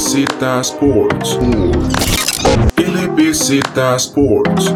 [0.00, 1.38] LBZ Sports.
[2.78, 3.60] LBZ
[3.96, 4.74] Sports.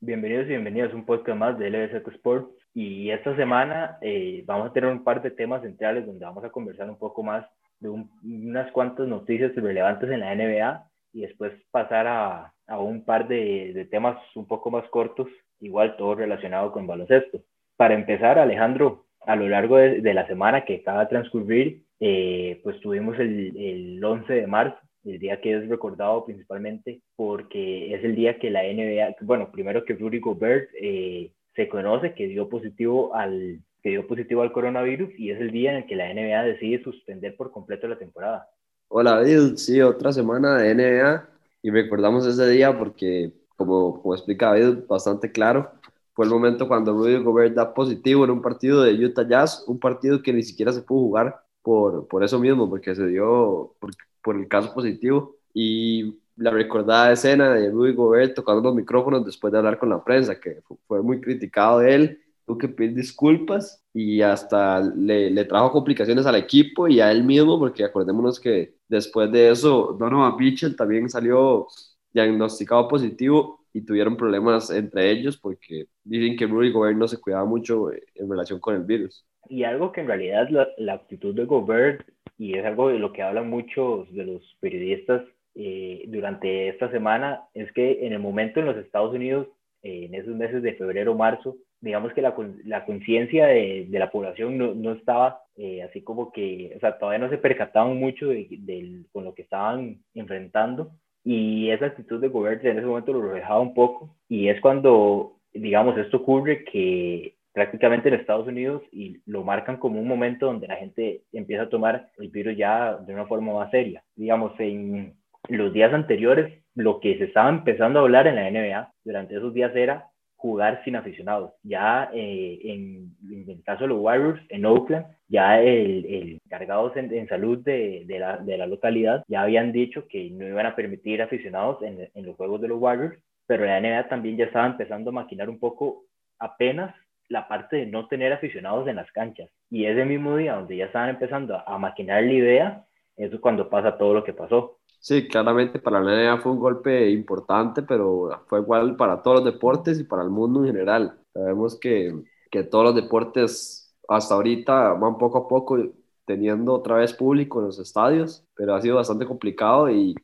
[0.00, 2.54] Bienvenidos y bienvenidos a un podcast más de LBZ Sports.
[2.72, 6.50] Y esta semana eh, vamos a tener un par de temas centrales donde vamos a
[6.50, 7.44] conversar un poco más
[7.80, 13.26] de unas cuantas noticias relevantes en la NBA y después pasar a, a un par
[13.26, 15.26] de, temas un poco más cortos,
[15.58, 17.40] igual todo relacionado con baloncesto.
[17.76, 22.80] Para empezar, Alejandro, a lo largo de, la semana que acaba de transcurrir, eh, pues
[22.80, 28.14] tuvimos el, el 11 de marzo, el día que es recordado principalmente porque es el
[28.14, 33.14] día que la NBA, bueno, primero que Rudy Gobert eh, se conoce que dio positivo
[33.14, 36.42] al que dio positivo al coronavirus y es el día en el que la NBA
[36.42, 38.48] decide suspender por completo la temporada.
[38.88, 39.56] Hola, David.
[39.56, 41.28] Sí, otra semana de NBA
[41.62, 45.70] y recordamos ese día porque, como, como explica David, bastante claro,
[46.14, 49.78] fue el momento cuando Rudy Gobert da positivo en un partido de Utah Jazz, un
[49.80, 53.90] partido que ni siquiera se pudo jugar por, por eso mismo, porque se dio por,
[54.22, 55.36] por el caso positivo.
[55.52, 60.04] Y la recordada escena de Rudy Gobert tocando los micrófonos después de hablar con la
[60.04, 65.44] prensa, que fue muy criticado de él, tuvo que pedir disculpas y hasta le, le,
[65.46, 70.36] trajo complicaciones al equipo y a él mismo, porque acordémonos que después de eso Donovan
[70.36, 71.66] Mitchell también salió
[72.12, 77.44] diagnosticado positivo y tuvieron problemas entre ellos porque dicen que Rudy Gobert no se cuidaba
[77.44, 79.26] mucho en relación con el virus.
[79.48, 82.08] Y algo que en realidad la, la actitud de Gobert,
[82.38, 85.22] y es algo de lo que hablan muchos de los periodistas
[85.56, 89.48] eh, durante esta semana, es que en el momento en los Estados Unidos,
[89.82, 94.10] eh, en esos meses de febrero, marzo, digamos que la, la conciencia de, de, la
[94.10, 98.28] población no, no estaba eh, así como que, o sea, todavía no se percataban mucho
[98.28, 100.92] de, de, con lo que estaban enfrentando
[101.24, 105.38] y esa actitud de Gobert en ese momento lo reflejaba un poco y es cuando,
[105.52, 108.82] digamos, esto ocurre que prácticamente en Estados Unidos
[109.24, 113.14] lo marcan como un momento donde la gente empieza a tomar el virus ya de
[113.14, 114.04] una forma más seria.
[114.16, 115.14] Digamos, en
[115.48, 119.54] los días anteriores, lo que se estaba empezando a hablar en la NBA durante esos
[119.54, 120.08] días era
[120.44, 121.52] jugar sin aficionados.
[121.62, 123.16] Ya eh, en,
[123.48, 128.04] el caso de los Warriors, en Oakland, ya el, el encargados en, en salud de,
[128.04, 132.10] de, la, de, la, localidad ya habían dicho que no iban a permitir aficionados en,
[132.12, 133.16] en los juegos de los Warriors,
[133.46, 136.04] pero la NBA también ya estaba empezando a maquinar un poco
[136.38, 136.94] apenas
[137.30, 139.48] la parte de no tener aficionados en las canchas.
[139.70, 142.84] Y ese mismo día donde ya estaban empezando a, a maquinar la idea,
[143.16, 144.78] eso es cuando pasa todo lo que pasó.
[145.04, 149.52] Sí, claramente para la NBA fue un golpe importante, pero fue igual para todos los
[149.52, 151.18] deportes y para el mundo en general.
[151.34, 155.76] Sabemos que, que todos los deportes hasta ahorita van poco a poco
[156.24, 160.14] teniendo otra vez público en los estadios, pero ha sido bastante complicado y,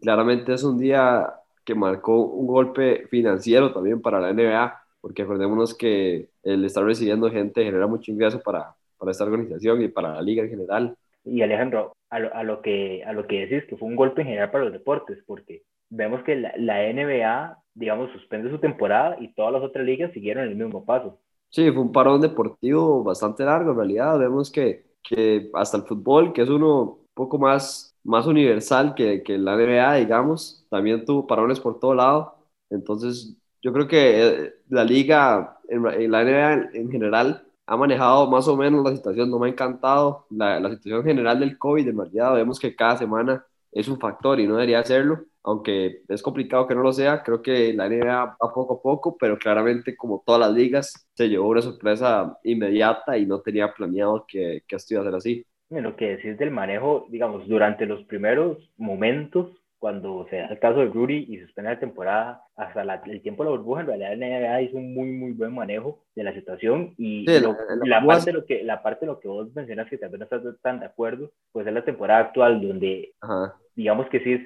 [0.00, 1.32] claramente es un día
[1.64, 7.30] que marcó un golpe financiero también para la NBA, porque acordémonos que el estar recibiendo
[7.30, 10.96] gente genera mucho ingreso para, para esta organización y para la liga en general.
[11.24, 14.22] Y Alejandro, a lo, a lo, que, a lo que decís, que fue un golpe
[14.22, 19.16] en general para los deportes, porque vemos que la, la, NBA, digamos, suspende su temporada
[19.20, 21.18] y todas las otras ligas siguieron el mismo paso.
[21.48, 24.18] Sí, fue un parón deportivo bastante largo, en realidad.
[24.18, 29.22] Vemos que, que hasta el fútbol, que es uno un poco más, más universal que,
[29.22, 32.34] que la NBA, digamos, también tuvo parones por todo lado.
[32.70, 38.46] Entonces, yo creo que la liga, en, en la NBA en general, ha manejado más
[38.48, 41.96] o menos la situación, no me ha encantado la, la, situación general del COVID, en
[41.98, 46.66] realidad vemos que cada semana es un factor y no debería serlo, aunque es complicado
[46.66, 50.22] que no lo sea, creo que la NBA va poco a poco, pero claramente como
[50.24, 54.94] todas las ligas se llevó una sorpresa inmediata y no tenía planeado que, que esto
[54.94, 55.46] iba a ser así.
[55.70, 59.50] Lo que decís del manejo, digamos, durante los primeros momentos
[59.84, 63.44] cuando se da el caso de Rudy y suspende la temporada hasta la, el tiempo
[63.44, 66.34] de la burbuja, en realidad la NBA hizo un muy, muy buen manejo de la
[66.34, 69.20] situación y Sí, lo- la- la la, parte de lo que, la parte de lo
[69.20, 72.20] que vos mencionas que tal vez no estás tan de acuerdo, pues es la temporada
[72.20, 73.60] actual donde Ajá.
[73.76, 74.42] digamos que sí es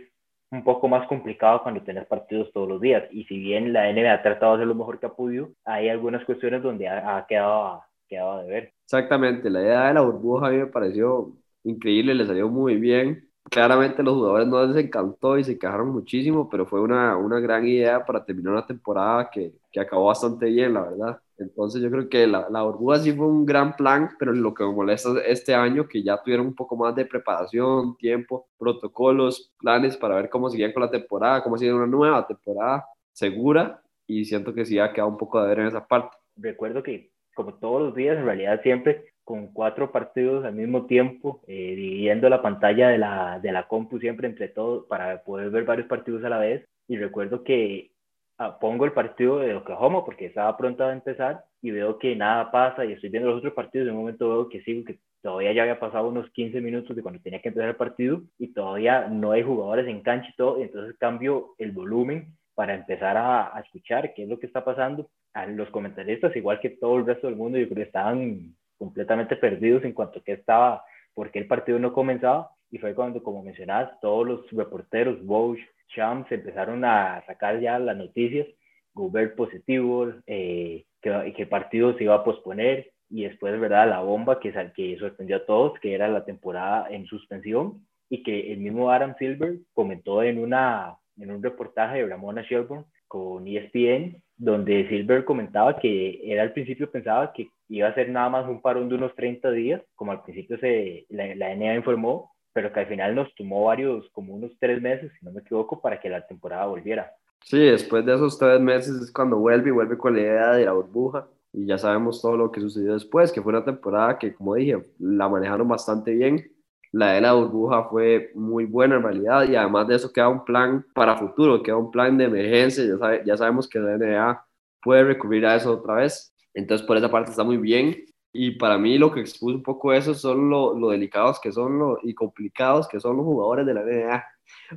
[0.50, 4.14] un poco más complicado cuando tenés partidos todos los días y si bien la NBA
[4.14, 7.26] ha tratado de hacer lo mejor que ha podido, hay algunas cuestiones donde ha, ha
[7.26, 8.74] quedado, quedado de ver.
[8.84, 13.27] Exactamente, la idea de la burbuja a mí me pareció increíble, le salió muy bien.
[13.50, 17.66] Claramente los jugadores no les encantó y se quejaron muchísimo, pero fue una, una gran
[17.66, 21.20] idea para terminar una temporada que, que acabó bastante bien, la verdad.
[21.38, 24.64] Entonces yo creo que la, la burbuja sí fue un gran plan, pero lo que
[24.64, 29.96] me molesta este año que ya tuvieron un poco más de preparación, tiempo, protocolos, planes
[29.96, 34.52] para ver cómo seguían con la temporada, cómo sigue una nueva temporada segura y siento
[34.52, 36.16] que sí ha quedado un poco de ver en esa parte.
[36.36, 41.42] Recuerdo que como todos los días, en realidad siempre con cuatro partidos al mismo tiempo,
[41.46, 45.64] eh, dividiendo la pantalla de la, de la compu siempre entre todos para poder ver
[45.64, 46.64] varios partidos a la vez.
[46.88, 47.90] Y recuerdo que
[48.38, 52.50] ah, pongo el partido de Oklahoma porque estaba pronto a empezar y veo que nada
[52.50, 55.52] pasa y estoy viendo los otros partidos, de un momento veo que sigo, que todavía
[55.52, 59.08] ya había pasado unos 15 minutos de cuando tenía que empezar el partido y todavía
[59.08, 63.54] no hay jugadores en cancha y todo, y entonces cambio el volumen para empezar a,
[63.54, 65.10] a, escuchar qué es lo que está pasando.
[65.34, 69.36] A los comentaristas, igual que todo el resto del mundo, yo creo que estaban completamente
[69.36, 70.84] perdidos en cuanto a qué estaba,
[71.14, 75.60] por qué el partido no comenzaba, y fue cuando, como mencionabas, todos los reporteros, Bosch,
[75.94, 78.46] Shams, empezaron a sacar ya las noticias,
[78.94, 83.88] Gobert positivo, eh, que, que el partido se iba a posponer, y después, ¿verdad?
[83.88, 88.52] La bomba que, que sorprendió a todos, que era la temporada en suspensión, y que
[88.52, 94.22] el mismo Adam Silver comentó en, una, en un reportaje de Ramona Shelburne con ESPN,
[94.36, 98.62] donde Silver comentaba que él al principio pensaba que iba a ser nada más un
[98.62, 102.80] parón de unos 30 días, como al principio se, la, la NBA informó, pero que
[102.80, 106.08] al final nos tomó varios, como unos tres meses, si no me equivoco, para que
[106.08, 107.12] la temporada volviera.
[107.44, 110.64] Sí, después de esos tres meses es cuando vuelve y vuelve con la idea de
[110.64, 114.34] la burbuja y ya sabemos todo lo que sucedió después, que fue una temporada que,
[114.34, 116.50] como dije, la manejaron bastante bien.
[116.92, 120.44] La de la burbuja fue muy buena en realidad y además de eso queda un
[120.44, 124.46] plan para futuro, queda un plan de emergencia, ya, sabe, ya sabemos que la NBA
[124.82, 126.34] puede recurrir a eso otra vez.
[126.54, 128.04] Entonces, por esa parte está muy bien.
[128.32, 131.78] Y para mí lo que expuso un poco eso son lo, lo delicados que son
[131.78, 134.24] lo, y complicados que son los jugadores de la NBA.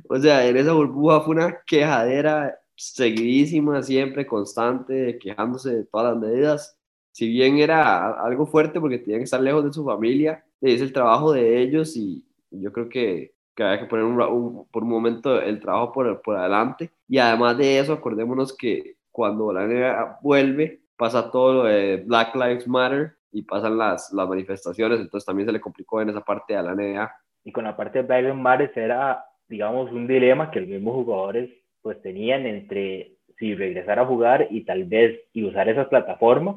[0.08, 6.22] O sea, en esa burbuja fue una quejadera seguidísima, siempre constante, quejándose de todas las
[6.22, 6.78] medidas.
[7.12, 10.92] Si bien era algo fuerte porque tenían que estar lejos de su familia, es el
[10.92, 14.88] trabajo de ellos y yo creo que, que hay que poner un, un, por un
[14.88, 16.90] momento el trabajo por, por adelante.
[17.08, 22.34] Y además de eso, acordémonos que cuando la NBA vuelve, pasa todo lo de Black
[22.34, 26.56] Lives Matter y pasan las, las manifestaciones, entonces también se le complicó en esa parte
[26.56, 27.12] a la NBA.
[27.44, 30.94] Y con la parte de Black Lives Matter era, digamos, un dilema que los mismos
[30.94, 31.50] jugadores
[31.82, 36.56] pues tenían entre si regresar a jugar y tal vez y usar esas plataformas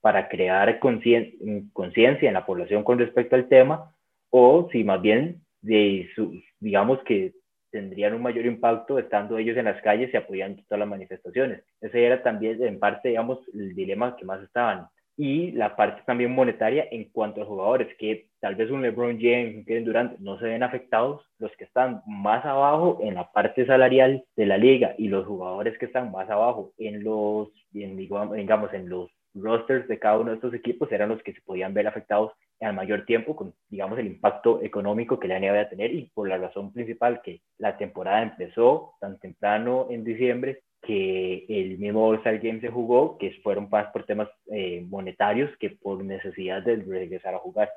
[0.00, 3.94] para crear conciencia en la población con respecto al tema
[4.30, 7.32] o si más bien de sus, digamos que
[7.70, 11.62] tendrían un mayor impacto estando ellos en las calles y apoyando todas las manifestaciones.
[11.80, 16.34] Ese era también en parte, digamos, el dilema que más estaban y la parte también
[16.34, 20.38] monetaria en cuanto a jugadores, que tal vez un LeBron James, un Kevin Durant no
[20.38, 24.94] se ven afectados, los que están más abajo en la parte salarial de la liga
[24.96, 29.98] y los jugadores que están más abajo en los, en, digamos, en los rosters de
[29.98, 33.34] cada uno de estos equipos eran los que se podían ver afectados al mayor tiempo
[33.34, 36.72] con, digamos, el impacto económico que la NBA va a tener y por la razón
[36.72, 42.68] principal que la temporada empezó tan temprano en diciembre que el mismo All-Star Game se
[42.68, 47.70] jugó, que fueron más por temas eh, monetarios que por necesidad de regresar a jugar.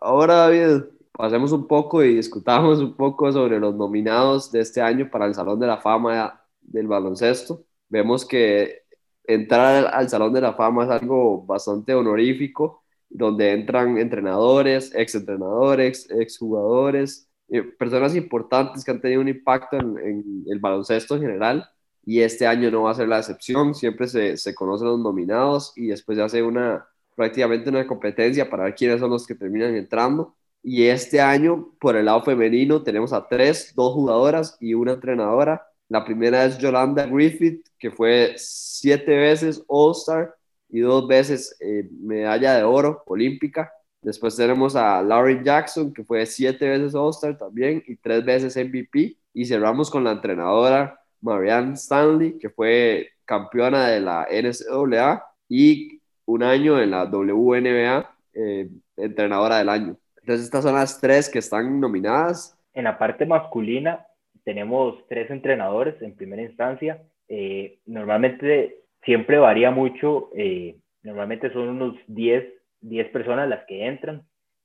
[0.00, 5.10] Ahora, David, pasemos un poco y discutamos un poco sobre los nominados de este año
[5.10, 6.39] para el Salón de la Fama
[6.70, 7.64] del baloncesto.
[7.88, 8.82] Vemos que
[9.24, 17.28] entrar al Salón de la Fama es algo bastante honorífico, donde entran entrenadores, exentrenadores, exjugadores,
[17.48, 21.68] eh, personas importantes que han tenido un impacto en, el baloncesto en general
[22.04, 25.72] y este año no va a ser la excepción, siempre se, se conocen los nominados
[25.76, 29.74] y después se hace una prácticamente una competencia para ver quiénes son los que terminan
[29.74, 34.92] entrando y este año por el lado femenino tenemos a tres, dos jugadoras y una
[34.92, 35.66] entrenadora.
[35.90, 40.32] La primera es Yolanda Griffith, que fue siete veces All-Star
[40.68, 43.72] y dos veces eh, medalla de oro olímpica.
[44.00, 49.16] Después tenemos a Lauren Jackson, que fue siete veces All-Star también y tres veces MVP.
[49.34, 56.44] Y cerramos con la entrenadora Marianne Stanley, que fue campeona de la NCAA y un
[56.44, 59.96] año en la WNBA, eh, entrenadora del año.
[60.20, 62.56] Entonces, estas son las tres que están nominadas.
[62.74, 64.06] En la parte masculina,
[64.50, 67.00] tenemos tres entrenadores en primera instancia.
[67.28, 72.44] Eh, normalmente siempre varía mucho, eh, normalmente son unos 10
[72.80, 74.22] 10 personas las que entran,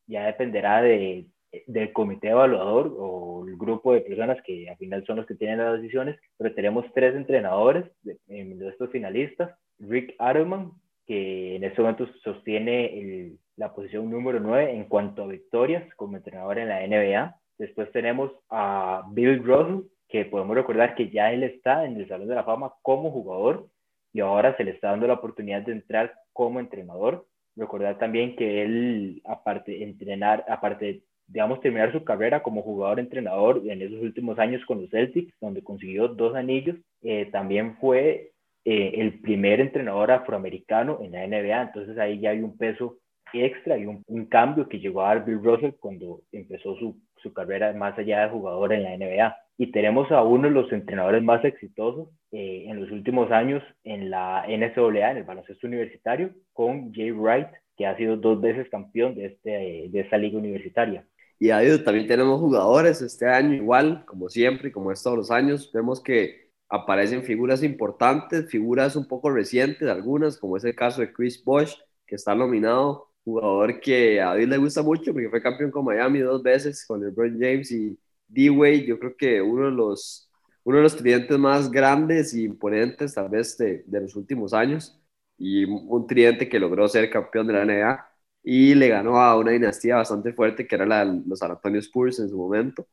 [0.08, 1.28] ya dependerá de,
[1.68, 5.60] del comité evaluador o el grupo de personas que al final son los que tienen
[5.60, 10.72] las decisiones, pero tenemos tres entrenadores de, de estos finalistas, Rick Adelman,
[11.06, 16.58] que en este momento sostiene la posición número 9 en cuanto a victorias como entrenador
[16.58, 17.36] en la NBA.
[17.58, 22.28] Después tenemos a Bill Russell, que podemos recordar que ya él está en el Salón
[22.28, 23.68] de la Fama como jugador
[24.14, 27.26] y ahora se le está dando la oportunidad de entrar como entrenador.
[27.56, 33.82] Recordar también que él, aparte de entrenar, aparte digamos, terminar su carrera como jugador-entrenador en
[33.82, 38.32] esos últimos años con los Celtics, donde consiguió dos anillos, eh, también fue
[38.64, 42.98] eh, el primer entrenador afroamericano en la NBA, entonces ahí ya hay un peso
[43.34, 47.34] extra y un, un cambio que llegó a dar Bill Russell cuando empezó su, su
[47.34, 49.36] carrera más allá de jugador en la NBA.
[49.58, 54.10] Y tenemos a uno de los entrenadores más exitosos eh, en los últimos años en
[54.12, 59.16] la NCAA, en el baloncesto universitario, con Jay Wright, que ha sido dos veces campeón
[59.16, 61.06] de, este, de esta liga universitaria.
[61.40, 65.72] Y ahí también tenemos jugadores este año igual, como siempre, como es todos los años.
[65.74, 71.12] Vemos que aparecen figuras importantes, figuras un poco recientes, algunas, como es el caso de
[71.12, 71.74] Chris Bosh,
[72.06, 76.20] que está nominado, jugador que a David le gusta mucho porque fue campeón con Miami
[76.22, 80.30] dos veces, con LeBron James y D-Wade, yo creo que uno de los,
[80.64, 85.00] uno de los tridentes más grandes y imponentes tal vez de, de los últimos años,
[85.38, 88.08] y un tridente que logró ser campeón de la NBA
[88.44, 91.80] y le ganó a una dinastía bastante fuerte que era la de los San Antonio
[91.82, 92.88] Spurs en su momento.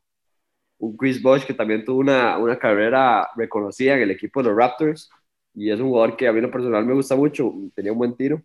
[0.79, 4.57] Un Chris Bosh que también tuvo una, una carrera reconocida en el equipo de los
[4.57, 5.09] Raptors
[5.53, 7.97] y es un jugador que a mí en lo personal me gusta mucho, tenía un
[7.99, 8.41] buen tiro.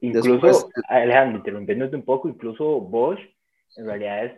[0.00, 3.20] Incluso, Después, Alejandro, interrumpiéndote un poco, incluso Bosch
[3.76, 4.32] en realidad es,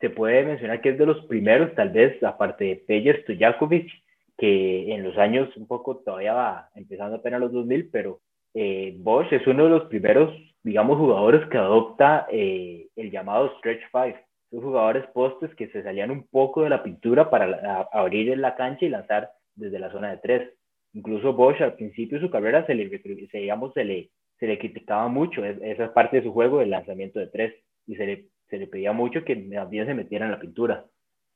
[0.00, 3.90] se puede mencionar que es de los primeros, tal vez, aparte de Pejer Stojakovic,
[4.36, 8.20] que en los años un poco todavía va empezando apenas los 2000, pero
[8.54, 13.82] eh, Bosch es uno de los primeros digamos, jugadores que adopta eh, el llamado stretch
[13.90, 14.22] five.
[14.50, 18.86] Esos jugadores postes que se salían un poco de la pintura para abrir la cancha
[18.86, 20.50] y lanzar desde la zona de tres.
[20.94, 22.88] Incluso Bosch al principio de su carrera se le,
[23.30, 27.18] se, digamos, se le, se le criticaba mucho esa parte de su juego, el lanzamiento
[27.18, 27.54] de tres,
[27.86, 30.86] y se le, se le pedía mucho que también se metiera en la pintura.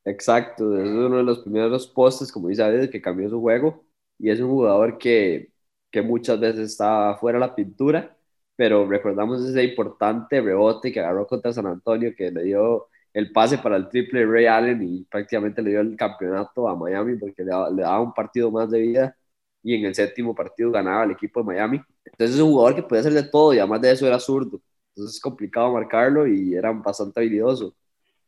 [0.04, 3.84] Exacto, es uno de los primeros postes, como dice David, que cambió su juego,
[4.18, 5.50] y es un jugador que,
[5.90, 8.16] que muchas veces está fuera de la pintura,
[8.56, 13.58] pero recordamos ese importante rebote que agarró contra San Antonio, que le dio el pase
[13.58, 17.50] para el triple Ray Allen y prácticamente le dio el campeonato a Miami porque le
[17.50, 19.16] daba, un partido más de vida
[19.62, 21.82] y en el séptimo partido ganaba el equipo de Miami.
[22.04, 24.60] Entonces es un jugador que puede hacer de todo y además de eso era zurdo.
[24.90, 27.74] Entonces es complicado marcarlo y era bastante habilidoso.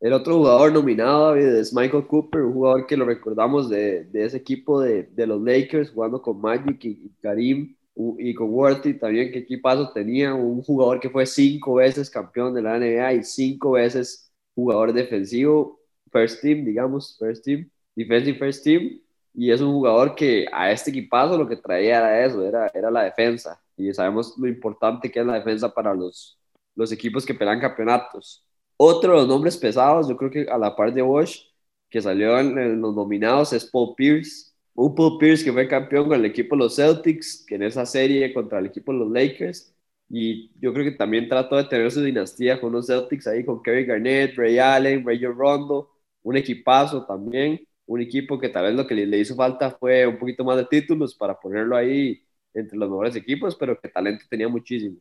[0.00, 4.36] El otro jugador nominado es Michael Cooper, un jugador que lo recordamos de, de ese
[4.38, 7.74] equipo de, de, los Lakers jugando con Magic y, y Karim
[8.18, 12.62] y con Worthy también, qué equipazo tenía, un jugador que fue cinco veces campeón de
[12.62, 19.00] la NBA y cinco veces jugador defensivo, first team, digamos, first team, defensive first team,
[19.32, 22.90] y es un jugador que a este equipazo lo que traía era eso, era, era
[22.90, 26.38] la defensa, y sabemos lo importante que es la defensa para los,
[26.74, 28.44] los equipos que pelean campeonatos.
[28.76, 31.46] Otro de los nombres pesados, yo creo que a la par de Bosch,
[31.88, 36.18] que salió en los nominados, es Paul Pierce, un Paul Pierce que fue campeón con
[36.18, 39.74] el equipo de los Celtics, que en esa serie contra el equipo de los Lakers,
[40.08, 43.62] y yo creo que también trató de tener su dinastía con los Celtics ahí con
[43.62, 45.90] Kevin Garnett, Ray Allen, Ray Rondo,
[46.22, 50.18] un equipazo también, un equipo que tal vez lo que le, hizo falta fue un
[50.18, 52.23] poquito más de títulos para ponerlo ahí
[52.54, 54.96] entre los mejores equipos, pero que talento tenía muchísimo.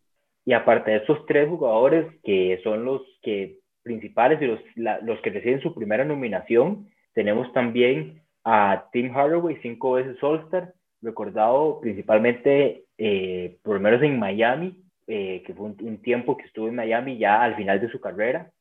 [0.46, 4.60] Y aparte de esos tres jugadores que son los que principales y los,
[5.04, 11.80] los que reciben su primera nominación, tenemos también a Tim Hardaway, cinco veces All-Star, recordado
[11.82, 16.76] principalmente, eh, por lo menos en Miami, eh, que fue un, tiempo que estuvo en
[16.76, 18.52] Miami ya al final de su carrera.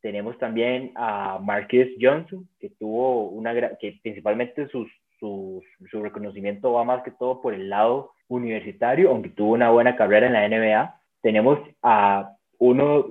[0.00, 4.90] Tenemos también a Marcus Johnson, que tuvo una que principalmente sus,
[5.20, 5.62] su
[6.02, 10.32] reconocimiento va más que todo por el lado universitario, aunque tuvo una buena carrera en
[10.32, 11.00] la NBA.
[11.22, 13.06] Tenemos a uno,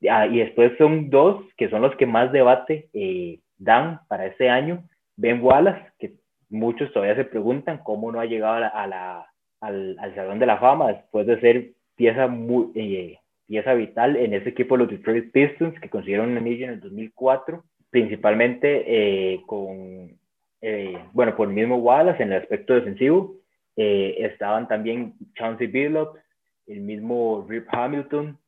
[0.00, 4.84] y después son dos, que son los que más debate eh, dan para este año,
[5.16, 6.14] Ben Wallace, que
[6.50, 9.26] muchos todavía se preguntan cómo no ha llegado a la,
[9.60, 14.34] al, al, Salón de la Fama después de ser pieza, muy, eh, pieza vital en
[14.34, 19.42] ese equipo de los Detroit Pistons que consiguieron un anillo en el 2004, principalmente eh,
[19.46, 20.18] con,
[20.60, 23.34] eh, bueno, por el mismo Wallace en el aspecto defensivo.
[23.76, 26.18] Estaban también Chauncey Billups,
[26.66, 28.38] el mismo Rip Hamilton,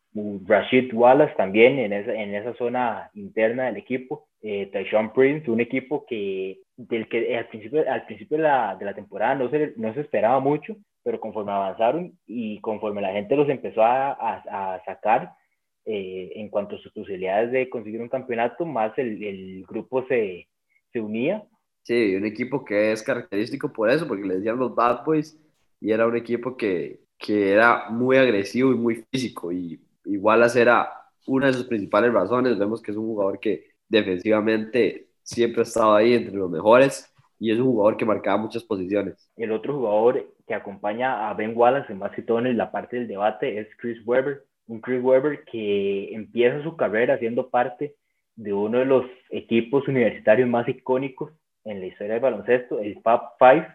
[0.47, 5.61] Rashid Wallace también en esa, en esa zona interna del equipo eh, Tyshawn Prince, un
[5.61, 9.73] equipo que, del que al principio, al principio de, la, de la temporada no se,
[9.77, 14.85] no se esperaba mucho, pero conforme avanzaron y conforme la gente los empezó a, a,
[14.85, 15.33] sacar
[15.85, 20.47] eh, en cuanto a sus posibilidades de conseguir un campeonato, más el, el grupo se,
[20.93, 21.43] se, unía.
[21.87, 25.39] Sí, un equipo que es característico por eso, porque le decían los Bad Boys
[25.81, 30.91] y era un equipo que, que era muy agresivo y muy físico y igual era
[31.29, 32.59] una de sus principales razones.
[32.59, 37.53] Vemos que es un jugador que defensivamente siempre ha estado ahí entre los mejores y
[37.53, 39.31] es un jugador que marcaba muchas posiciones.
[39.37, 42.97] El otro jugador que acompaña a Ben Wallace, en más que todo en la parte
[42.97, 44.43] del debate, es Chris Webber.
[44.67, 47.95] Un Chris Webber que empieza su carrera siendo parte
[48.35, 51.31] de uno de los equipos universitarios más icónicos
[51.67, 53.67] en la historia del baloncesto, el Fab Five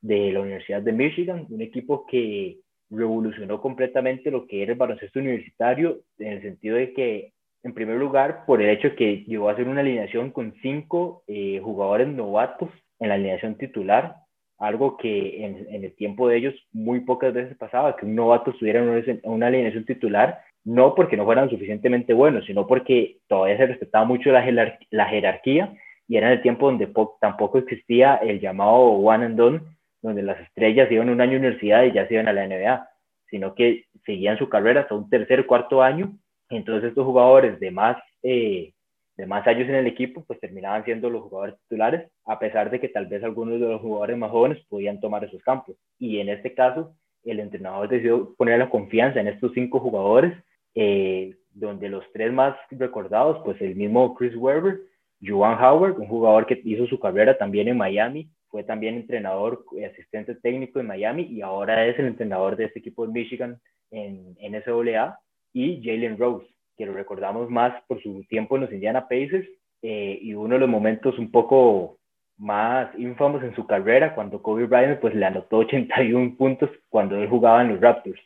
[0.00, 2.58] de la Universidad de Michigan, un equipo que
[2.90, 7.98] revolucionó completamente lo que era el baloncesto universitario en el sentido de que En primer
[7.98, 12.70] lugar, por el hecho que llegó a ser una alineación con cinco eh, jugadores novatos
[12.98, 14.14] en la alineación titular,
[14.56, 18.80] algo que en, el tiempo de ellos muy pocas veces pasaba, que un novato estuviera
[18.80, 24.06] en una, alineación titular, no porque no fueran suficientemente buenos, sino porque todavía se respetaba
[24.06, 25.74] mucho la jerarquía
[26.10, 29.60] y era el tiempo donde tampoco existía el llamado one and done,
[30.02, 32.88] donde las estrellas iban un año a universidad y ya se iban a la NBA,
[33.30, 36.12] sino que seguían su carrera hasta un tercer, cuarto año.
[36.48, 38.72] Entonces estos jugadores de más, eh,
[39.16, 42.80] de más años en el equipo, pues terminaban siendo los jugadores titulares, a pesar de
[42.80, 45.76] que tal vez algunos de los jugadores más jóvenes podían tomar esos campos.
[45.96, 50.34] Y en este caso, el entrenador decidió poner la confianza en estos cinco jugadores,
[50.74, 54.89] eh, donde los tres más recordados, pues el mismo Chris Webber,
[55.22, 59.84] Juan Howard, un jugador que hizo su carrera también en Miami, fue también entrenador y
[59.84, 63.60] asistente técnico en Miami y ahora es el entrenador de este equipo de Michigan
[63.90, 65.18] en, NCAA,
[65.52, 66.46] y Jalen Rose,
[66.76, 69.48] que lo recordamos más por su tiempo en los Indiana Pacers
[69.82, 71.98] eh, y uno de los momentos un poco
[72.36, 77.28] más ínfamos en su carrera cuando Kobe Bryant pues le anotó 81 puntos cuando él
[77.28, 78.20] jugaba en los Raptors.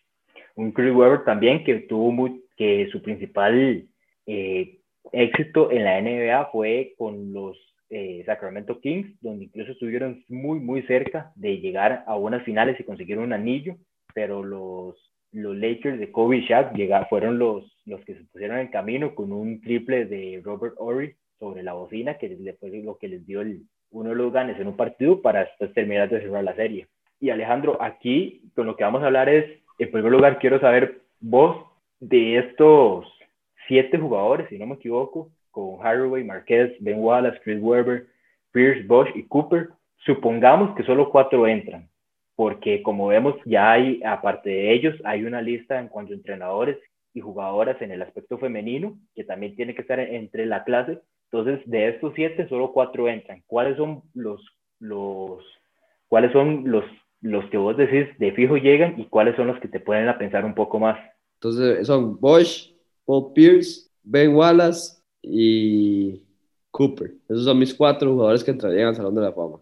[0.54, 3.86] Un Chris Webber también que tuvo que su principal
[4.26, 4.78] eh,
[5.12, 7.56] éxito en la NBA fue con los
[7.90, 12.84] eh, Sacramento Kings, donde incluso estuvieron muy, muy cerca de llegar a unas finales y
[12.84, 13.76] conseguir un anillo,
[14.14, 14.96] pero los,
[15.32, 19.14] los Lakers de Kobe y Shaq llegaron, fueron los, los que se pusieron en camino
[19.14, 23.42] con un triple de Robert Ory sobre la bocina, que fue lo que les dio
[23.42, 26.88] el, uno de los ganes en un partido para terminar de cerrar la serie.
[27.20, 29.44] Y Alejandro, aquí con lo que vamos a hablar es,
[29.78, 31.66] en primer lugar, quiero saber vos
[32.00, 33.06] de estos
[33.68, 38.06] siete jugadores, si no me equivoco, con Haraway, Marquez, Ben Wallace, Chris Webber,
[38.52, 39.70] Pierce, Bosch y Cooper,
[40.04, 41.88] supongamos que solo cuatro entran,
[42.36, 46.78] porque como vemos ya hay, aparte de ellos, hay una lista en cuanto a entrenadores
[47.14, 51.00] y jugadoras en el aspecto femenino, que también tiene que estar entre la clase.
[51.30, 53.42] Entonces, de estos siete, solo cuatro entran.
[53.46, 54.40] ¿Cuáles son los,
[54.80, 55.44] los,
[56.08, 56.84] cuáles son los,
[57.20, 60.18] los que vos decís de fijo llegan y cuáles son los que te pueden a
[60.18, 60.98] pensar un poco más?
[61.34, 62.73] Entonces, son Bosch,
[63.04, 66.22] Paul Pierce, Ben Wallace y
[66.70, 67.12] Cooper.
[67.28, 69.58] Esos son mis cuatro jugadores que entrarían al Salón de la Fama.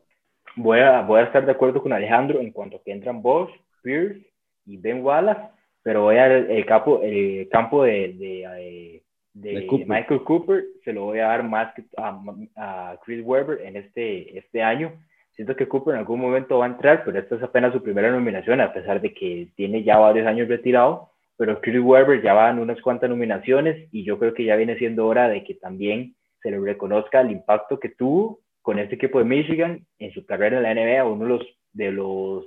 [0.56, 3.50] Voy a, voy a estar de acuerdo con Alejandro en cuanto a que entran Bosch,
[3.82, 4.26] Pierce
[4.66, 5.40] y Ben Wallace,
[5.82, 9.02] pero voy a el campo, el campo de, de,
[9.34, 14.36] de, Michael Cooper se lo voy a dar más que a, Chris Webber en este,
[14.38, 14.92] este año.
[15.32, 18.10] Siento que Cooper en algún momento va a entrar, pero esta es apenas su primera
[18.10, 22.50] nominación, a pesar de que tiene ya varios años retirado pero Chris Webber ya va
[22.50, 26.14] en unas cuantas nominaciones y yo creo que ya viene siendo hora de que también
[26.42, 30.56] se le reconozca el impacto que tuvo con este equipo de Michigan en su carrera
[30.58, 32.46] en la NBA, uno de los, de los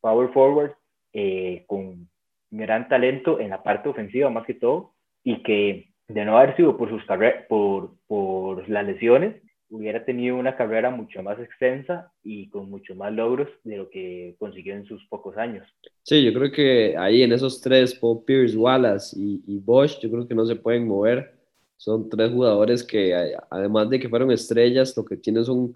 [0.00, 0.74] power forwards
[1.12, 2.08] eh, con
[2.50, 4.94] gran talento en la parte ofensiva más que todo
[5.24, 7.02] y que de no haber sido por sus
[7.48, 13.12] por, por las lesiones hubiera tenido una carrera mucho más extensa y con mucho más
[13.12, 15.66] logros de lo que consiguió en sus pocos años.
[16.02, 20.10] Sí, yo creo que ahí en esos tres, Paul Pierce, Wallace y, y Bosch, yo
[20.10, 21.34] creo que no se pueden mover.
[21.76, 23.14] Son tres jugadores que,
[23.50, 25.74] además de que fueron estrellas, lo que tienen son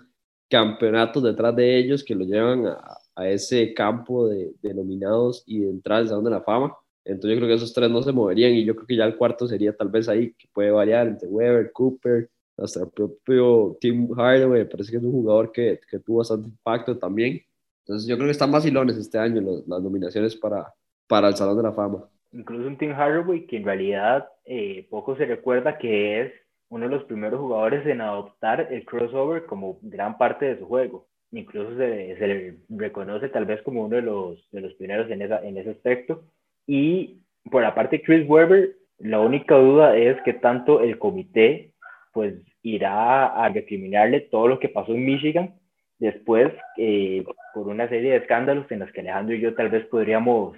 [0.48, 5.60] campeonatos detrás de ellos que lo llevan a, a ese campo de, de, nominados y
[5.60, 6.74] de entrar al Salón de la Fama.
[7.04, 9.16] Entonces yo creo que esos tres no se moverían y yo creo que ya el
[9.16, 14.08] cuarto sería tal vez ahí, que puede variar entre Weber, Cooper, hasta el propio Tim
[14.16, 17.40] Hardaway, parece que es un jugador que, que, tuvo bastante impacto también.
[17.84, 20.72] Entonces yo creo que están vacilones este año las nominaciones para,
[21.08, 22.08] para el Salón de la Fama.
[22.32, 26.32] Incluso un Tim Hardaway que en realidad eh, poco se recuerda que es
[26.68, 31.08] uno de los primeros jugadores en adoptar el crossover como gran parte de su juego.
[31.32, 35.22] Incluso se, se le reconoce tal vez como uno de los, de los primeros en,
[35.22, 36.22] esa, en ese aspecto.
[36.66, 41.69] Y por la parte de Chris Webber, la única duda es que tanto el comité
[42.12, 45.54] pues irá a recriminarle todo lo que pasó en Michigan
[45.98, 49.86] después eh, por una serie de escándalos en los que Alejandro y yo tal vez
[49.86, 50.56] podríamos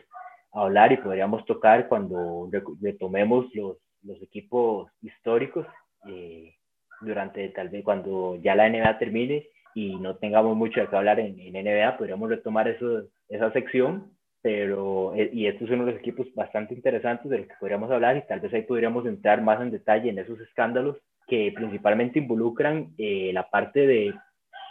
[0.53, 2.49] hablar y podríamos tocar cuando
[2.81, 5.67] retomemos los, los equipos históricos
[6.09, 6.55] eh,
[7.01, 11.19] durante tal vez cuando ya la NBA termine y no tengamos mucho de qué hablar
[11.19, 14.13] en, en NBA, podríamos retomar eso, esa sección,
[14.43, 18.27] pero eh, y estos son unos equipos bastante interesantes de los que podríamos hablar y
[18.27, 20.99] tal vez ahí podríamos entrar más en detalle en esos escándalos
[21.33, 24.13] que principalmente involucran eh, la parte de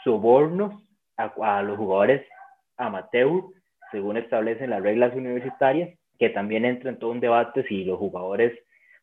[0.04, 0.72] sobornos
[1.18, 2.24] a, los jugadores
[2.78, 3.46] amateur,
[3.92, 8.54] según establecen las reglas universitarias, que también entra en todo un debate si los jugadores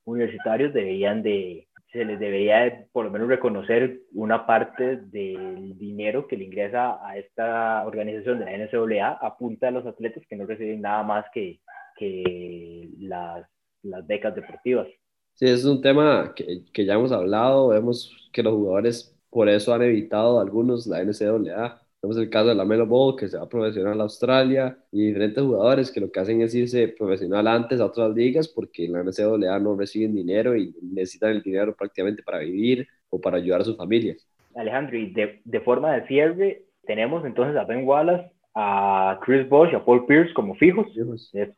[0.05, 6.37] universitarios deberían de, se les debería por lo menos reconocer una parte del dinero que
[6.37, 10.47] le ingresa a esta organización de la NCAA a punta de los atletas que no
[10.47, 11.59] reciben nada más que,
[11.97, 13.45] que las,
[13.83, 14.87] las becas deportivas.
[15.39, 19.73] Sí, es un tema que, que ya hemos hablado, vemos que los jugadores por eso
[19.73, 21.81] han evitado algunos la NCAA.
[22.01, 25.45] Tenemos el caso de la Melo Ball, que se va profesional a Australia, y diferentes
[25.45, 29.05] jugadores que lo que hacen es irse profesional antes a otras ligas porque en la
[29.05, 33.65] NCAA no reciben dinero y necesitan el dinero prácticamente para vivir o para ayudar a
[33.65, 34.27] sus familias.
[34.57, 39.73] Alejandro, y de, de forma de cierre, tenemos entonces a Ben Wallace, a Chris Bosh,
[39.73, 40.89] a Paul Pierce como fijos.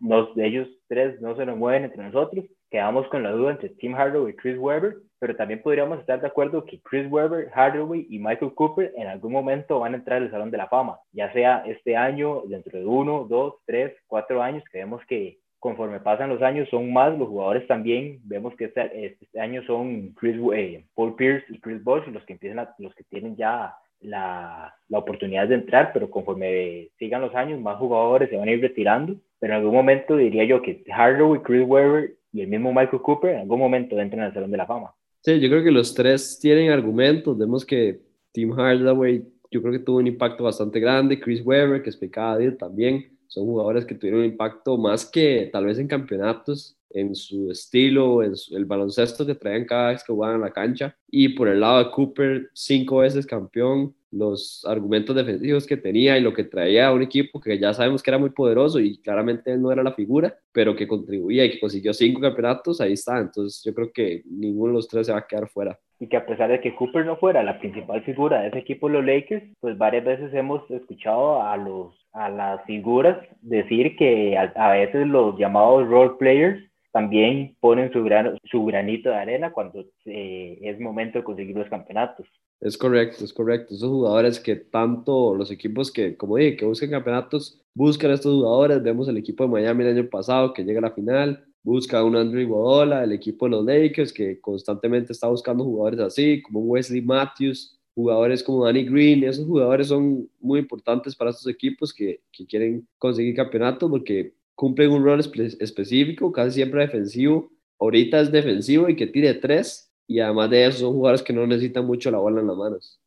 [0.01, 2.45] Nos, de ellos tres no se nos mueven entre nosotros.
[2.70, 6.28] Quedamos con la duda entre Tim Hardaway y Chris Webber, pero también podríamos estar de
[6.28, 10.30] acuerdo que Chris Webber, Hardaway y Michael Cooper en algún momento van a entrar al
[10.30, 14.62] Salón de la Fama, ya sea este año, dentro de uno, dos, tres, cuatro años,
[14.70, 19.40] creemos que conforme pasan los años son más, los jugadores también, vemos que este, este
[19.40, 23.37] año son Chris, eh, Paul Pierce y Chris Bosh los que empiezan los que tienen
[23.37, 28.48] ya la, la, oportunidad de entrar, pero conforme sigan los años, más jugadores se van
[28.48, 29.16] a ir retirando.
[29.38, 33.35] Pero en algún momento diría yo que Hardaway, Chris Webber y el mismo Michael Cooper
[33.35, 34.95] en algún momento entran al Salón de la Fama.
[35.21, 37.37] Sí, yo creo que los tres tienen argumentos.
[37.37, 38.01] Vemos que
[38.33, 41.21] Tim Hardaway, yo creo que tuvo un impacto bastante grande.
[41.21, 45.79] Chris Webber, que explicaba también, son jugadores que tuvieron un impacto más que tal vez
[45.79, 50.43] en campeonatos, en su estilo, en el baloncesto que traían cada vez que jugaban en
[50.43, 50.97] la cancha.
[51.09, 56.23] Y por el lado de Cooper, cinco veces campeón, los argumentos defensivos que tenía y
[56.23, 59.57] lo que traía a un equipo que ya sabemos que era muy poderoso y claramente
[59.57, 63.21] no era la figura, pero que contribuía y que consiguió cinco campeonatos, ahí está.
[63.21, 65.79] Entonces yo creo que ninguno de los tres se va a quedar fuera.
[66.01, 68.88] Y que a pesar de que Cooper no fuera la principal figura de ese equipo,
[68.88, 74.70] los Lakers, pues varias veces hemos escuchado a los a las figuras decir que a,
[74.70, 76.61] veces los llamados role players
[76.92, 82.27] también ponen su, gran, su granito de arena cuando es momento de conseguir los campeonatos.
[82.61, 83.75] Es correcto, es correcto.
[83.75, 88.83] Esos jugadores que tanto los equipos que, como dije, que buscan campeonatos, buscan estos jugadores.
[88.83, 92.05] Vemos el equipo de Miami el año pasado que llega a la final, busca a
[92.05, 96.61] un Andrew Iguodala, el equipo de los Lakers que constantemente está buscando jugadores así, como
[96.61, 102.21] Wesley Matthews, jugadores como Danny Green, esos jugadores son muy importantes para estos equipos que,
[102.33, 107.51] que quieren conseguir campeonatos porque cumplen un rol específico, casi siempre defensivo.
[107.79, 111.47] Ahorita es defensivo y que tire tres y además de eso son jugadores que no
[111.47, 113.01] necesitan mucho la bola en las manos.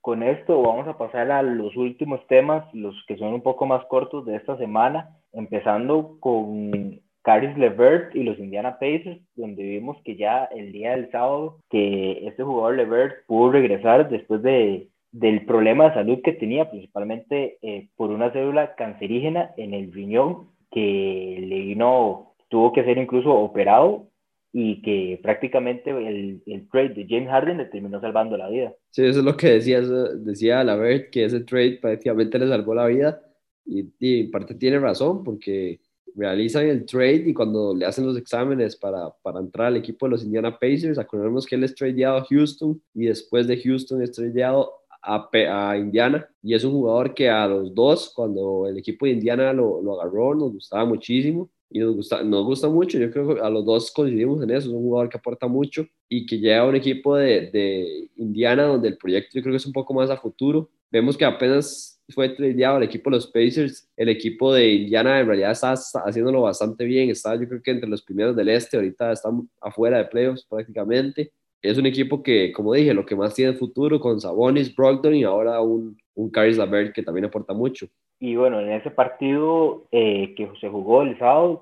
[0.00, 3.84] Con esto vamos a pasar a los últimos temas, los que son un poco más
[3.86, 10.16] cortos de esta semana, empezando con Caris Levert y los Indiana Pacers, donde vimos que
[10.16, 15.88] ya el día del sábado que este jugador Levert pudo regresar después de, del problema
[15.88, 21.60] de salud que tenía, principalmente eh, por una célula cancerígena en el riñón que le
[21.60, 24.08] vino, tuvo que ser incluso operado
[24.52, 28.74] y que prácticamente el, el, trade de James Harden le terminó salvando la vida.
[28.90, 32.86] Sí, eso es lo que decía, decía Lavert, que ese trade prácticamente le salvó la
[32.86, 33.20] vida
[33.66, 35.80] y, y en parte tiene razón porque
[36.18, 40.10] realizan el trade y cuando le hacen los exámenes para, para entrar al equipo de
[40.10, 44.12] los Indiana Pacers, acordemos que él es tradeado a Houston y después de Houston es
[44.12, 49.06] tradeado a, a, Indiana y es un jugador que a los dos, cuando el equipo
[49.06, 53.10] de Indiana lo, lo agarró, nos gustaba muchísimo y nos gusta, nos gusta mucho, yo
[53.10, 56.26] creo que a los dos coincidimos en eso, es un jugador que aporta mucho y
[56.26, 59.72] que llega un equipo de, de Indiana donde el proyecto yo creo que es un
[59.72, 60.68] poco más a futuro.
[60.90, 63.88] Vemos que apenas fue tradeado al equipo de los Pacers.
[63.96, 67.10] El equipo de Indiana en realidad está, haciéndolo bastante bien.
[67.10, 68.76] Está yo creo que entre los primeros del este.
[68.76, 71.32] Ahorita están afuera de playoffs prácticamente.
[71.60, 75.24] Es un equipo que, como dije, lo que más tiene futuro con Sabonis, Brogdon y
[75.24, 77.88] ahora un, un Caris Lavert que también aporta mucho.
[78.20, 81.60] Y bueno, en ese partido eh, que se jugó el sábado,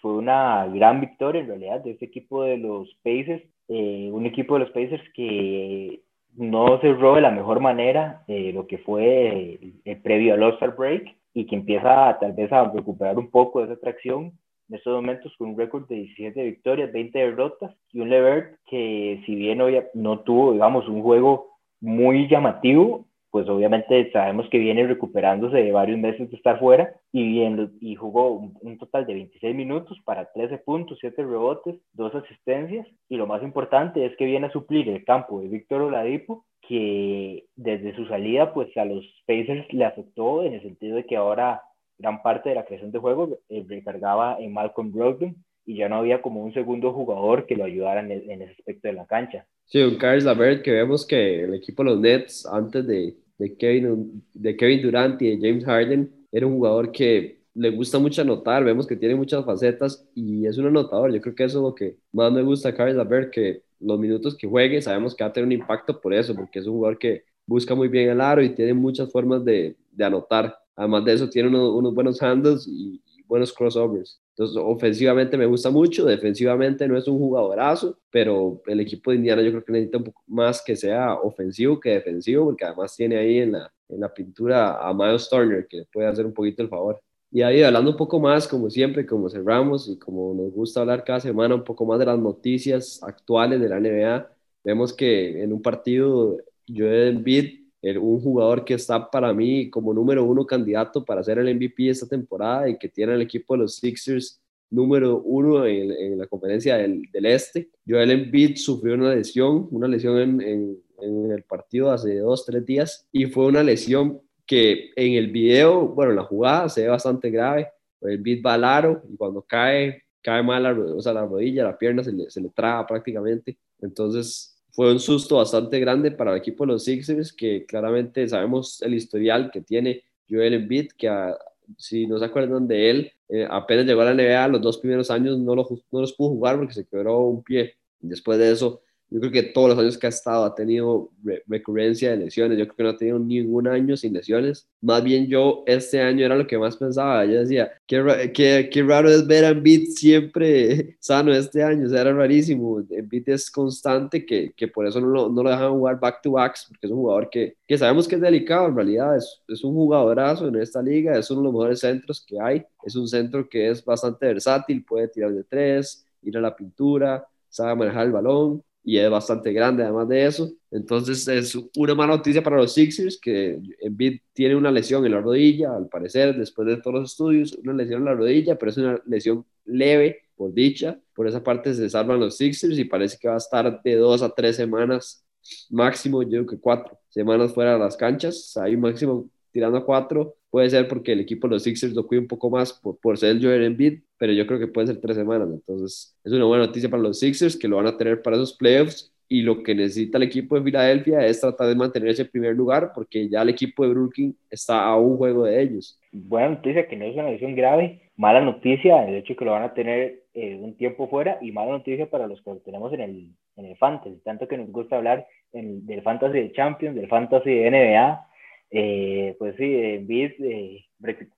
[0.00, 3.42] fue una gran victoria en realidad de ese equipo de los Pacers.
[3.68, 6.00] Eh, un equipo de los Pacers que
[6.38, 11.16] no cerró de la mejor manera eh, lo que fue el, previo al All-Star Break
[11.34, 14.32] y que empieza tal vez a recuperar un poco de esa atracción
[14.68, 19.20] en estos momentos con un récord de 17 victorias, 20 derrotas y un Levert que
[19.26, 24.86] si bien hoy no tuvo, digamos, un juego muy llamativo, pues obviamente sabemos que viene
[24.86, 27.42] recuperándose de varios meses de estar fuera y,
[27.80, 33.16] y jugó un, total de 26 minutos para 13 puntos, 7 rebotes, 2 asistencias y
[33.16, 37.94] lo más importante es que viene a suplir el campo de Víctor Oladipo que desde
[37.96, 41.62] su salida pues a los Pacers le afectó en el sentido de que ahora
[41.98, 45.36] gran parte de la creación de juego eh, recargaba en Malcolm Brogdon
[45.66, 48.94] y ya no había como un segundo jugador que lo ayudara en ese aspecto de
[48.94, 49.46] la cancha.
[49.68, 53.56] Sí, un Caris Lavert que vemos que el equipo de los Nets, antes de, de,
[53.56, 58.22] Kevin, de Kevin Durant y de James Harden, era un jugador que le gusta mucho
[58.22, 61.12] anotar, vemos que tiene muchas facetas y es un anotador.
[61.12, 63.98] Yo creo que eso es lo que más me gusta a Caris Lavert, que los
[64.00, 66.74] minutos que juegue sabemos que va a tener un impacto por eso, porque es un
[66.74, 70.56] jugador que busca muy bien el aro y tiene muchas formas de, de anotar.
[70.76, 74.20] Además de eso, tiene unos, unos buenos handles y, buenos crossovers.
[74.30, 79.42] Entonces, ofensivamente me gusta mucho, defensivamente no es un jugadorazo, pero el equipo de Indiana
[79.42, 83.18] yo creo que necesita un poco más que sea ofensivo que defensivo, porque además tiene
[83.18, 86.68] ahí en la, en la pintura a Miles Turner, que puede hacer un poquito el
[86.68, 87.00] favor.
[87.30, 91.04] Y ahí hablando un poco más, como siempre, como cerramos y como nos gusta hablar
[91.04, 94.30] cada semana, un poco más de las noticias actuales de la NBA,
[94.64, 100.24] vemos que en un partido Joel Embiid un jugador que está para mí como número
[100.24, 103.76] uno candidato para ser el MVP esta temporada y que tiene el equipo de los
[103.76, 107.70] Sixers número uno en, la conferencia del, este.
[107.86, 113.06] Joel Embiid sufrió una lesión, una lesión en, en, el partido hace dos, tres días
[113.12, 117.30] y fue una lesión que en el video, bueno, en la jugada se ve bastante
[117.30, 117.68] grave.
[118.00, 121.78] Embiid va al aro y cuando cae, cae mal la, o sea, la rodilla, la
[121.78, 123.58] pierna se le, se le traba prácticamente.
[123.80, 128.80] Entonces, fue un susto bastante grande para el equipo de los Sixers, que claramente sabemos
[128.80, 131.36] el historial que tiene Joel Embiid, que ah,
[131.76, 135.10] si no se acuerdan de él, eh, apenas llegó a la NBA, los dos primeros
[135.10, 137.74] años no, lo, no los pudo jugar porque se quebró un pie.
[137.98, 141.10] Después de eso yo creo que todos los años que ha estado ha tenido
[141.46, 142.58] recurrencia de lesiones.
[142.58, 144.68] Yo creo que no ha tenido ningún año sin lesiones.
[144.82, 147.24] Más bien yo este año era lo que más pensaba.
[147.24, 151.86] Yo decía, qué, qué, qué raro es ver a Embiid siempre sano este año.
[151.86, 152.84] O sea, era rarísimo.
[152.90, 156.32] Embiid es constante que, que por eso no lo, no lo dejan jugar back to
[156.32, 159.16] backs porque es un jugador que, que sabemos que es delicado en realidad.
[159.16, 161.18] Es, es un jugadorazo en esta liga.
[161.18, 162.62] Es uno de los mejores centros que hay.
[162.84, 164.84] Es un centro que es bastante versátil.
[164.84, 169.52] Puede tirar de tres, ir a la pintura, sabe manejar el balón y es bastante
[169.52, 170.50] grande además de eso.
[170.70, 175.20] Entonces es una mala noticia para los Sixers que Embiid tiene una lesión en la
[175.20, 178.78] rodilla, al parecer, después de todos los estudios, una lesión en la rodilla, pero es
[178.78, 180.98] una lesión leve, por dicha.
[181.14, 184.22] Por esa parte se salvan los Sixers y parece que va a estar de dos
[184.22, 185.22] a tres semanas
[185.68, 190.36] máximo, yo creo que cuatro semanas fuera de las canchas, hay máximo tirando a cuatro,
[190.50, 193.18] puede ser porque el equipo de los Sixers lo cuida un poco más por, por
[193.18, 195.48] ser el Joel Embiid, pero yo creo que puede ser tres semanas.
[195.50, 198.56] Entonces, es una buena noticia para los Sixers que lo van a tener para esos
[198.56, 199.12] playoffs.
[199.30, 202.92] Y lo que necesita el equipo de Filadelfia es tratar de mantener ese primer lugar
[202.94, 206.00] porque ya el equipo de Brooklyn está a un juego de ellos.
[206.12, 208.00] Buena noticia que no es una lesión grave.
[208.16, 211.72] Mala noticia el hecho que lo van a tener eh, un tiempo fuera y mala
[211.72, 214.18] noticia para los que lo tenemos en el, en el Fantasy.
[214.24, 218.28] Tanto que nos gusta hablar del Fantasy de Champions, del Fantasy de NBA.
[218.70, 220.84] Eh, pues sí, Embiid eh,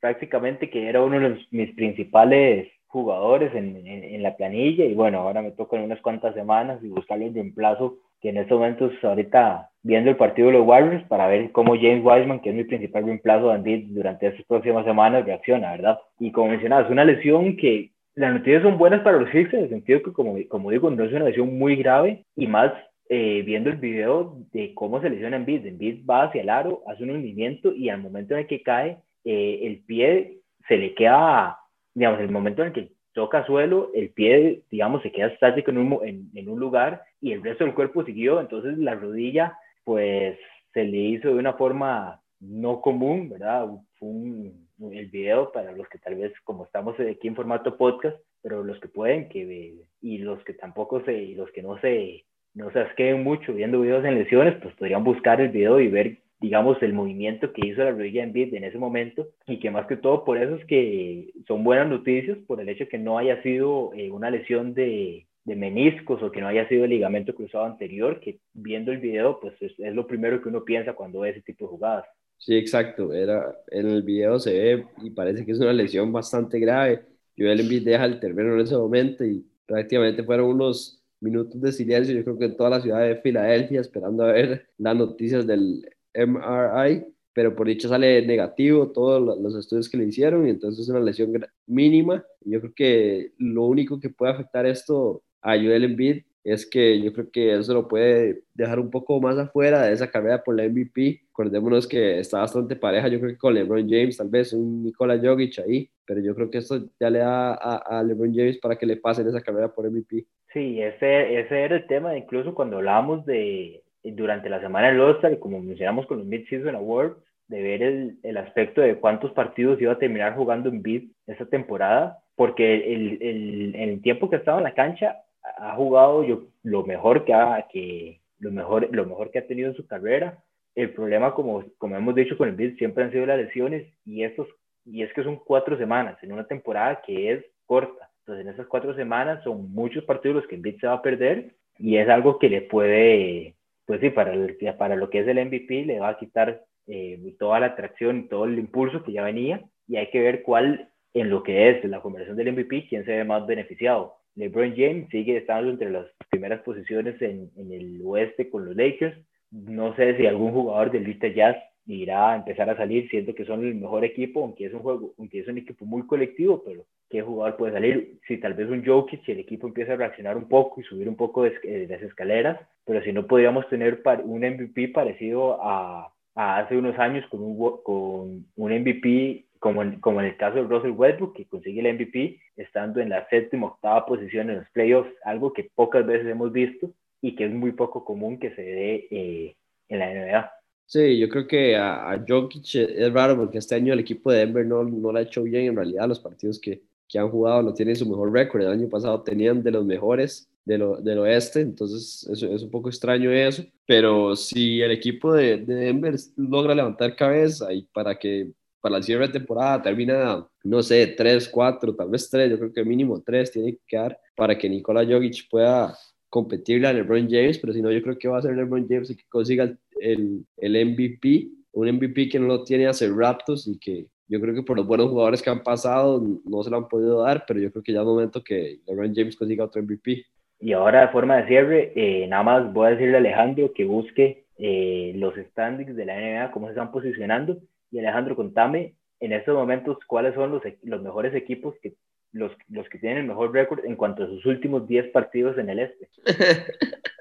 [0.01, 5.43] prácticamente que era uno de mis principales jugadores en, en, la planilla y bueno, ahora
[5.43, 10.11] me tocan unas cuantas semanas y buscarle un reemplazo que en estos momentos ahorita viendo
[10.11, 13.49] el partido de los Warriors para ver cómo James Wiseman, que es mi principal reemplazo
[13.49, 15.99] de Andy durante estas próximas semanas, reacciona, ¿verdad?
[16.19, 19.71] Y como mencionabas, una lesión que las noticias son buenas para los Sixers en el
[19.71, 22.73] sentido que, como, como digo, no es una lesión muy grave y más
[23.13, 25.67] eh, viendo el video de cómo se lesiona Embiid.
[25.67, 28.99] Embiid va hacia el aro, hace un movimiento y al momento en el que cae,
[29.25, 31.59] eh, el pie se le queda,
[31.93, 35.79] digamos, el momento en el que toca suelo, el pie, digamos, se queda estático en
[35.79, 40.39] un, en, un lugar y el resto del cuerpo siguió, entonces la rodilla, pues,
[40.73, 43.69] se le hizo de una forma no común, ¿verdad?
[43.99, 48.63] un, el video para los que tal vez, como estamos aquí en formato podcast, pero
[48.63, 52.71] los que pueden, que y los que tampoco se, y los que no se, no
[52.73, 56.83] se asqueen mucho viendo videos en lesiones, pues podrían buscar el video y ver digamos,
[56.83, 59.97] el movimiento que hizo la rodilla en Bid en ese momento y que más que
[59.97, 63.93] todo por eso es que son buenas noticias por el hecho que no haya sido
[63.95, 68.39] eh, una lesión de, meniscos o que no haya sido el ligamento cruzado anterior, que
[68.53, 71.71] viendo el video pues es, lo primero que uno piensa cuando ve ese tipo de
[71.71, 72.05] jugadas.
[72.39, 76.61] Sí, exacto, era, en el video se ve y parece que es una lesión bastante
[76.61, 77.01] grave.
[77.37, 81.73] Yo el Embiid deja el terreno en ese momento y prácticamente fueron unos minutos de
[81.73, 85.47] silencio, yo creo que en toda la ciudad de Filadelfia, esperando a ver las noticias
[85.47, 90.85] del MRI, pero por dicho sale negativo todos los estudios que le hicieron y entonces
[90.85, 91.33] es una lesión
[91.67, 92.25] mínima.
[92.41, 97.13] Yo creo que lo único que puede afectar esto a Joel Embiid es que yo
[97.13, 100.65] creo que eso lo puede dejar un poco más afuera de esa carrera por la
[100.65, 101.21] MVP.
[101.31, 105.19] Acordémonos que está bastante pareja, yo creo que con LeBron James, tal vez un Nikola
[105.19, 108.87] Jokic ahí, pero yo creo que esto ya le da a, LeBron James para que
[108.87, 110.25] le pasen esa carrera por MVP.
[110.53, 115.39] Sí, ese, ese era el tema, incluso cuando hablábamos de, durante la semana del All-Star,
[115.39, 117.17] como mencionamos con los Mid-Season Awards,
[117.49, 121.47] de ver el, el, aspecto de cuántos partidos iba a terminar jugando en Bid esta
[121.47, 126.85] temporada, porque el, el, el tiempo que estaba en la cancha ha jugado yo, lo,
[126.85, 130.43] mejor que ha, que, lo, mejor, lo mejor que ha tenido en su carrera.
[130.75, 134.23] El problema, como, como hemos dicho con el Bid, siempre han sido las lesiones y,
[134.23, 134.49] estos,
[134.85, 138.11] y es que son cuatro semanas en una temporada que es corta.
[138.21, 141.03] Entonces, en esas cuatro semanas son muchos partidos los que el Bid se va a
[141.03, 143.55] perder y es algo que le puede
[143.91, 147.35] pues sí, para, el, para lo que es el MVP le va a quitar eh,
[147.41, 151.29] toda la atracción todo el impulso que ya venía y hay que ver cuál en
[151.29, 154.20] lo que es la conversión del MVP, quién se ve más beneficiado.
[154.37, 159.17] LeBron James sigue estando entre las primeras posiciones en, en el oeste con los Lakers.
[159.51, 163.45] No sé si algún jugador del Utah Jazz irá a empezar a salir, siento que
[163.45, 166.85] son el mejor equipo, aunque es un juego, aunque es un equipo muy colectivo, pero
[167.09, 168.19] ¿qué jugador puede salir?
[168.29, 171.09] Si tal vez un Jokic, si el equipo empieza a reaccionar un poco y subir
[171.09, 176.13] un poco de, de las escaleras, pero si no podríamos tener un MVP parecido a,
[176.35, 180.57] a hace unos años con un, con un MVP como en, como en el caso
[180.57, 184.71] de Russell Westbrook, que consigue el MVP estando en la séptima, octava posición en los
[184.71, 188.63] playoffs, algo que pocas veces hemos visto y que es muy poco común que se
[188.63, 189.57] dé eh,
[189.89, 190.51] en la NBA.
[190.87, 194.41] Sí, yo creo que a, a, Jokic es raro porque este año el equipo de
[194.41, 197.63] Denver no, no lo ha hecho bien en realidad, los partidos que, que han jugado
[197.63, 201.19] no tienen su mejor récord, el año pasado tenían de los mejores de lo, del
[201.19, 206.17] oeste, entonces es, es, un poco extraño eso, pero si el equipo de, de Denver
[206.37, 211.49] logra levantar cabeza y para que para la cierre de temporada termina, no sé, 3,
[211.49, 215.05] 4, tal vez 3, yo creo que mínimo 3 tiene que quedar para que Nikola
[215.05, 215.95] Jokic pueda
[216.29, 219.11] competirle a LeBron James, pero si no, yo creo que va a ser LeBron James
[219.11, 219.65] el que consiga
[220.01, 224.55] el, el MVP, un MVP que no lo tiene hace Raptors y que yo creo
[224.55, 227.59] que por los buenos jugadores que han pasado no se lo han podido dar, pero
[227.59, 230.25] yo creo que ya es momento que LeBron James consiga otro MVP.
[230.61, 233.85] Y ahora de forma de cierre, eh, nada más voy a decirle a Alejandro que
[233.85, 237.59] busque eh, los standings de la NBA, cómo se están posicionando
[237.91, 241.95] y Alejandro, contame en estos momentos cuáles son los, los mejores equipos que
[242.33, 245.69] los, los que tienen el mejor récord en cuanto a sus últimos 10 partidos en
[245.69, 246.09] el este.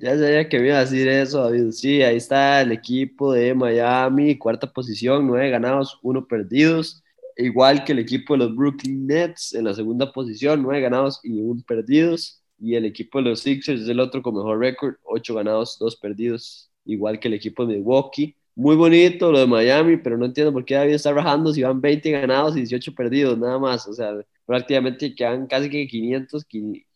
[0.00, 1.70] ya sabía que me iba a decir eso, David.
[1.70, 7.02] Sí, ahí está el equipo de Miami, cuarta posición, nueve ganados, uno perdidos.
[7.36, 11.40] Igual que el equipo de los Brooklyn Nets en la segunda posición, nueve ganados y
[11.40, 12.42] un perdidos.
[12.58, 15.96] Y el equipo de los Sixers es el otro con mejor récord, ocho ganados, dos
[15.96, 16.70] perdidos.
[16.84, 20.64] Igual que el equipo de Milwaukee muy bonito lo de Miami, pero no entiendo por
[20.64, 23.86] qué David está rajando si van 20 ganados y 18 perdidos, nada más.
[23.88, 24.14] O sea,
[24.46, 26.46] prácticamente quedan casi que 500,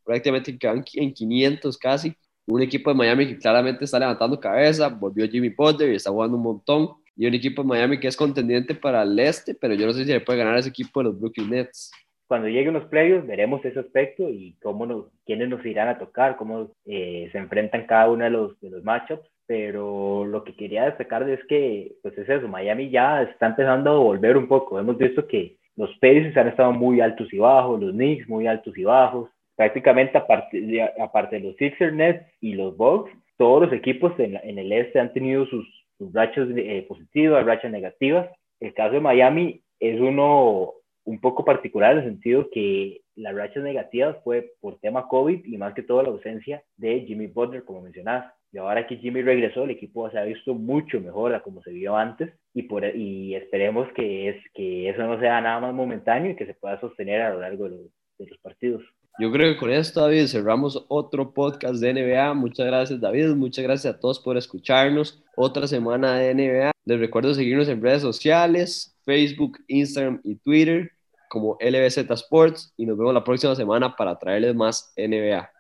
[0.05, 2.15] prácticamente quedan en 500 casi.
[2.47, 6.37] Un equipo de Miami que claramente está levantando cabeza, volvió Jimmy Potter y está jugando
[6.37, 6.91] un montón.
[7.17, 10.05] Y un equipo de Miami que es contendiente para el este, pero yo no sé
[10.05, 11.91] si le puede ganar a ese equipo de los Brooklyn Nets.
[12.29, 16.37] Cuando lleguen los playoffs veremos ese aspecto y cómo nos, quiénes nos irán a tocar,
[16.37, 20.85] cómo eh, se enfrentan cada uno de los, de los matchups pero lo que quería
[20.85, 24.79] destacar es que, pues es eso, Miami ya está empezando a volver un poco.
[24.79, 28.77] Hemos visto que los Pacers han estado muy altos y bajos, los Knicks muy altos
[28.77, 29.31] y bajos.
[29.57, 34.37] Prácticamente aparte de, aparte de los Sixers Nets y los Bucks, todos los equipos en,
[34.37, 38.29] en el este han tenido sus, sus rachas eh, positivas, rachas negativas.
[38.61, 43.63] El caso de Miami es uno un poco particular en el sentido que las rachas
[43.63, 47.81] negativas fue por tema COVID y más que todo la ausencia de Jimmy Butler, como
[47.81, 51.63] mencionaste y ahora que Jimmy regresó, el equipo se ha visto mucho mejor a como
[51.63, 55.75] se vio antes y, por, y esperemos que, es, que eso no sea nada más
[55.75, 57.81] momentáneo y que se pueda sostener a lo largo de los,
[58.19, 58.83] de los partidos.
[59.21, 62.35] Yo creo que con esto, David, cerramos otro podcast de NBA.
[62.35, 63.35] Muchas gracias, David.
[63.35, 65.23] Muchas gracias a todos por escucharnos.
[65.37, 66.71] Otra semana de NBA.
[66.85, 70.93] Les recuerdo seguirnos en redes sociales, Facebook, Instagram y Twitter
[71.29, 72.73] como LBZ Sports.
[72.77, 75.51] Y nos vemos la próxima semana para traerles más NBA.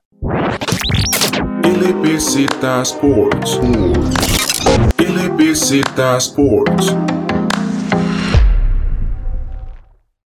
[1.98, 3.58] LBZ Sports.
[4.98, 7.17] LBZ Sports.